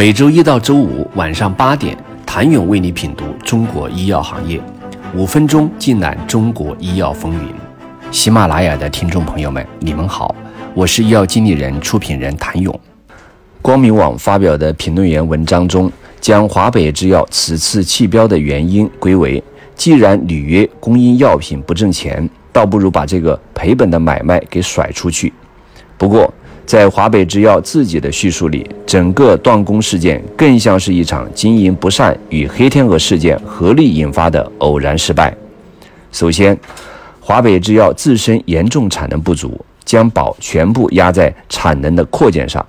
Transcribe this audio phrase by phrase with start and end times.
[0.00, 4.58] 每周一到周五晚上八点，谭勇为你品读中国医药行业，
[5.14, 7.52] 五分钟尽览中国医药风云。
[8.10, 10.34] 喜马拉雅的听众朋友们，你们好，
[10.72, 12.80] 我是医药经理人、出品人谭勇。
[13.60, 19.44] 光明网发表的评论员文章中，将华北制药此次弃标的原因归为：
[19.76, 25.30] 既然履约供应药品不挣钱，倒不如把这个赔本的买卖给甩出去。
[25.98, 26.32] 不过，
[26.66, 35.36] 在华北制药自己的叙述里，整个断供事件更像是一场经营不善与黑天鹅事件合力引发的偶然失败。
[36.12, 36.56] 首先，
[37.20, 42.64] 华北制药自身严重产能不足，将宝全部压在产能的扩建上。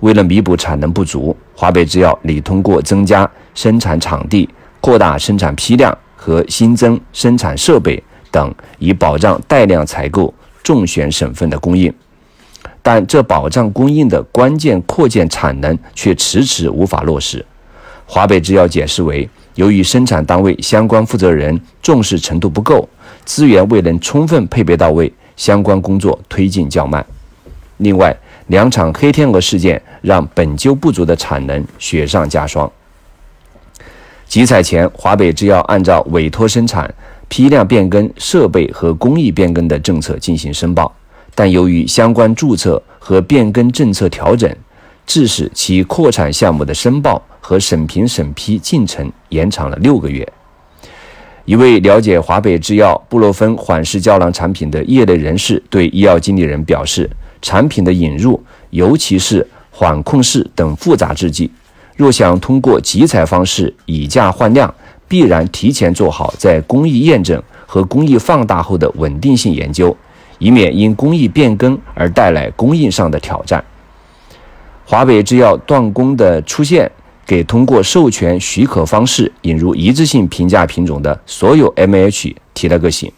[0.00, 4.48] 为了弥补产能不足，华北制药拟通过增加生产场地、
[4.80, 11.92] 扩大生产批量和新增生产设备等，以保障带量采购重选省份的供应。
[12.82, 17.44] 但这保障供应的关键扩建产能却迟迟无法落实。
[18.04, 22.86] 华北制药解释为，由于生产单位相关负责人重视程度不够，
[23.24, 27.04] 资源未能充分配备到位，相关工作推进较慢。
[27.78, 28.14] 另外，
[28.48, 32.70] 两场黑天鹅事件让本就不足的产能雪上加霜。
[34.26, 36.92] 集采前，华北制药按照委托生产、
[37.28, 40.92] 批量变更设备和工艺变更的政策进行申报。
[41.34, 44.54] 但由于相关注册和变更政策调整，
[45.06, 50.26] 致使其扩产项目的申报和审评审批进程延长了六个月。
[51.44, 57.10] 一位了解华北制药布洛芬缓释胶囊产品的业内人士对医药经理人表示
[57.42, 61.50] ：“产品的引入，尤其是缓控式等复杂制剂，
[61.96, 64.72] 若想通过集采方式以价换量，
[65.08, 69.96] 必然提前做好在工艺验证和工艺放大后的稳定性研究。”
[70.42, 73.64] 以免因工艺变更而带来供应上的挑战。
[74.84, 76.90] 华北制药断供的出现，
[77.24, 83.10] 给通过授权许可方式引入一致性评价品种的所有 MH 提了个醒。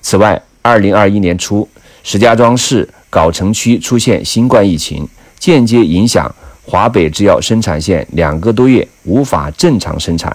[0.00, 1.68] 此外，二零二一年初，
[2.02, 5.06] 石家庄市藁城区出现新冠疫情，
[5.38, 10.34] 间接影响华北制药生产线两个多月无法正常生产，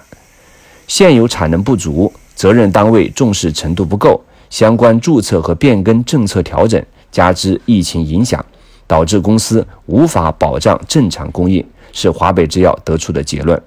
[0.86, 4.22] 现有产能不足，责任单位重视程度不够。
[4.50, 8.44] 相关注册和变更政策调整，加之疫情影响，
[8.86, 13.60] 导致公司无法保障正常供应，是华北制药得出的结论。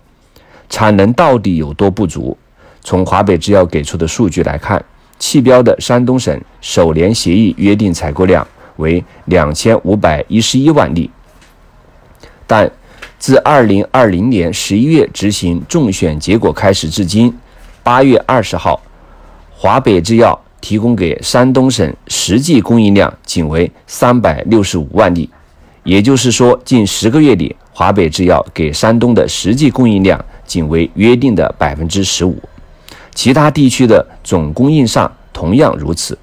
[0.70, 2.38] 产能到底有多不足？
[2.82, 4.84] 从华北制药给出的数据来看，
[5.20, 11.12] 弃标的山东省首年协议约定采购量为两千五百一十一万例，
[12.48, 12.72] 但
[13.20, 17.38] 自二零二零年十一月执行中选结果开始至今，
[17.84, 18.82] 八月二十号，
[19.52, 20.42] 华北制药。
[20.62, 25.30] 提供给山东省实际供应量仅为三百六十五万例，
[25.84, 32.38] 也就是说，近十个月里，华北制药给山东的实际供应量仅为约定的百分之十五。
[33.14, 36.18] 其他地区的总供应上同样如此。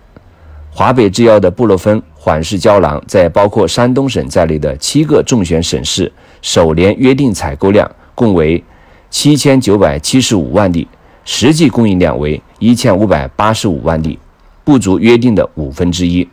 [0.71, 6.11] 华北制药的布洛芬缓释胶囊在包括山东省在内的七个重选省市，
[6.41, 8.63] 首年约定采购量共为
[9.11, 10.87] 七千九百七十五万例，
[11.25, 14.19] 实际供应量为一千五百八十五万例。
[14.69, 16.29] 不足约定的五分之一，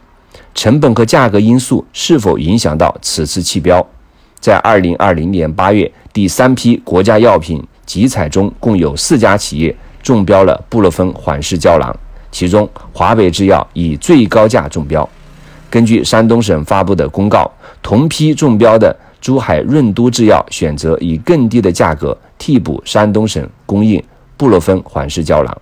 [0.54, 3.82] 成本和价格因素是否影响到此次弃标？
[4.42, 11.98] 在二零二零年八月第三批国家药品集采中，共有四家企业中标了布洛芬缓释胶囊，
[12.30, 15.08] 其中华北制药以最高价中标。
[15.70, 17.50] 根据山东省发布的公告，
[17.82, 24.04] 同批中标的珠海润都制药选择以更低的价格替补山东省供应
[24.36, 25.58] 布洛芬缓释胶囊。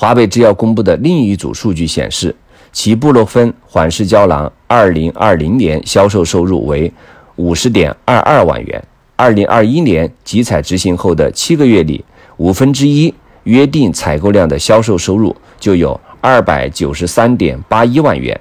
[0.00, 2.34] 华北制药公布的另一组数据显示，
[2.72, 6.90] 其布洛芬缓释胶囊2020年销售收入为
[7.36, 8.82] 50.22万元。
[9.18, 12.02] 2021年集采执行后的七个月里，
[12.38, 13.12] 五分之一
[13.42, 18.40] 约定采购量的销售收入就有293.81万元。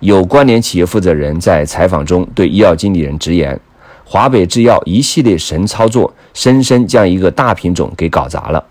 [0.00, 3.56] 有关联企业负责人在采访中对医药经理人直言
[4.02, 8.66] ：“华北制药一系列神操作，深深将一个大品种给搞砸了。”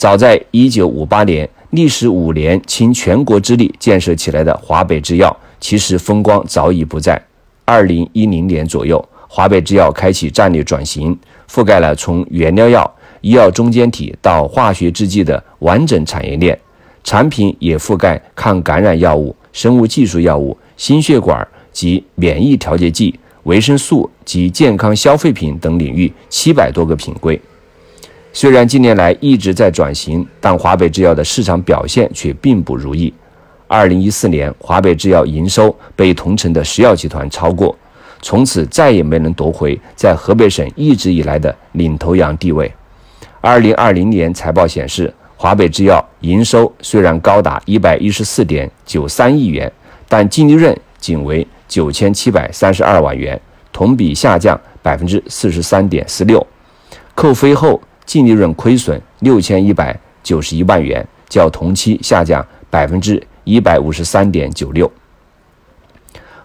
[0.00, 7.22] 早在一九五八年，历时五年，倾全国之力建设起来的华北制药，其实风光早已不在。
[7.66, 11.14] 二零一零年左右，华北制药开启战略转型，
[11.50, 16.58] 覆盖了从原料药、医药中间体到化学制剂的完整产业链，
[17.04, 27.38] 产品也覆盖抗感染药物、生物技术药物、心血管及免疫调节剂、维生素及健康消费品等领域七百多个品规。
[28.32, 33.12] 虽然近年来一直在转型，但华北制药的市场表现却并不如意。
[33.66, 37.76] 二零一四年，华北制药营收被同城的石药集团超过，
[38.22, 42.72] 从此再也没能夺回在河北省一直以来的领头羊地位。
[43.40, 49.70] 二零二零年财报显示，华北制药营收虽然高达一百一十四点九三亿元，
[50.08, 53.40] 但净利润仅为九千七百三十二万元，
[53.72, 56.44] 同比下降百分之四十三点四六，
[57.14, 57.80] 扣非后
[58.10, 64.90] 净利润亏损六千一百九十一万元，较同期下降百分之一百五十三点九六。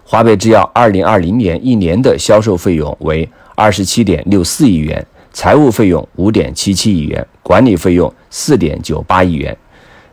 [0.04, 5.04] 华北制药二零二零年一年的销售费用为二十七点六四亿元。
[5.32, 9.58] 财务费用五点七七亿元，管理费用四点九八亿元，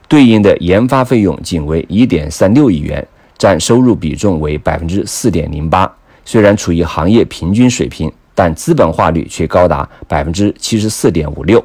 [0.08, 3.08] 对应的研发费用仅为一点三六亿元，
[3.38, 5.90] 占收入比重为百分之四点零八。
[6.26, 11.64] 虽然处于行业平均水平，但资本化率却高达百分之七十四点五六。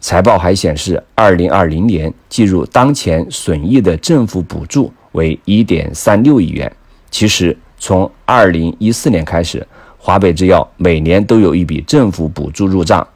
[0.00, 6.70] 财报还显示，二零二零年计入当前损益的政府补助为一点三六亿元。
[7.10, 9.66] 其实，从二零一四年开始。
[10.04, 13.06] 华北制药每年都有一笔政府补助入账，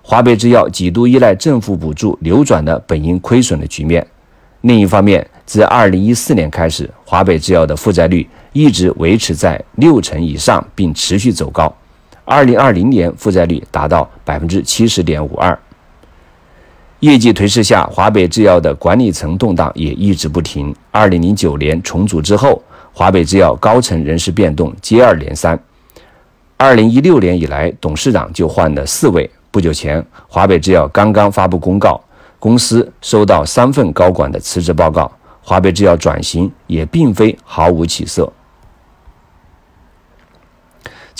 [0.00, 4.06] 华北制药几度依赖政府补助扭转了本应亏损的局面。
[4.62, 11.70] 另一方面，自2014年开始，华北制药的负债率一直维持在六成以上，并持续走高。
[12.30, 15.58] 2020年负债率达到百分之七十点五二。
[17.00, 20.72] 业绩颓势下，华北制药的管理层动荡也一直不停。
[20.92, 22.62] 2009年重组之后，
[22.92, 25.58] 华北制药高层人事变动接二连三。
[26.56, 29.28] 二零一六年以来，董事长就换了四位。
[29.50, 32.00] 不久前，华北制药刚刚发布公告，
[32.38, 35.10] 公司收到三份高管的辞职报告。
[35.42, 38.32] 华北制药转型也并非毫无起色。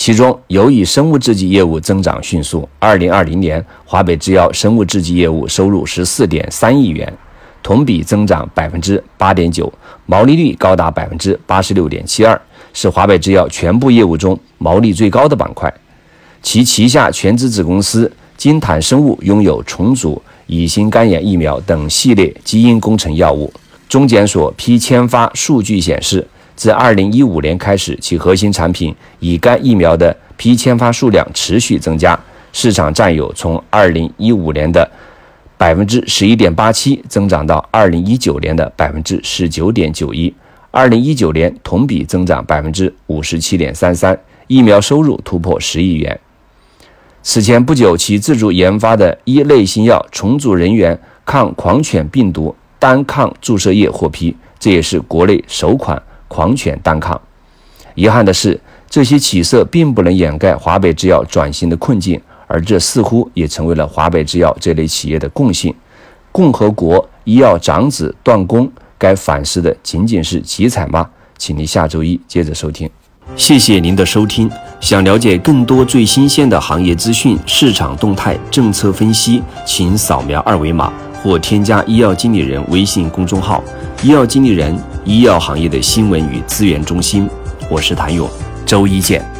[0.03, 2.67] 其中，由以生物制剂业务增长迅速。
[2.79, 7.13] 二零二零年，华北制药生物制剂业务收入十四点三亿元，
[7.61, 9.71] 同比增长百分之八点九，
[10.07, 12.41] 毛利率高达百分之八十六点七二。
[12.73, 15.71] 是华北制药全部业务中毛利最高的板块，
[16.41, 23.53] 其旗下全资子公司金坦生物拥有重组乙型肝炎疫苗等系列基因工程药物。
[23.87, 26.27] 中检所批签发数据显示，
[26.61, 32.15] 自2015年开始，其核心产品乙肝疫苗的批签发数量持续增加，
[32.53, 34.87] 市场占有从2015年的
[35.57, 40.31] 百分之十一点八七增长到2019年的百分之十九点九一。
[40.69, 44.15] 二零一九年同比增长百分之五十七点三三，
[44.45, 46.19] 疫苗收入突破十亿元。
[47.23, 55.99] 此前不久，其自主研发的一类新药重组人员抗狂犬病毒单抗注射液获批，这也是国内首款
[56.31, 57.19] 狂犬单抗。
[57.95, 58.57] 遗憾的是，
[58.89, 62.17] 这些起色并不能掩盖华北制药转型的困境，
[62.47, 65.75] 而这似乎也成为了华北制药这类企业的共性。
[66.31, 68.71] 共和国医药长子断供。
[68.97, 71.09] 该反思的仅仅是集采吗？
[71.35, 72.87] 请您下周一接着收听。
[73.35, 74.47] 谢谢您的收听。
[74.79, 80.93] 想了解更多最新鲜的行业资讯、市场动态、政策分析，请扫描二维码
[81.23, 83.63] 或添加医药经理人微信公众号
[84.03, 87.27] “医药经理人”——医药行业的新闻与资源中心。
[87.71, 88.29] 我是谭勇，
[88.67, 89.30] 周一见。